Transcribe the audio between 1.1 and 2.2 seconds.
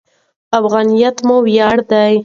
مو ویاړ دی.